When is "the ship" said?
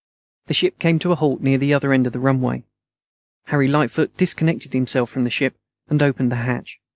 0.47-0.79, 5.25-5.55